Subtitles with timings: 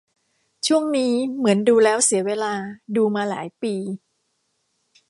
[0.67, 2.53] ช่วงนี้เหมือนดูแล้วเสียเวลา
[2.95, 3.73] ดูมาหลายปี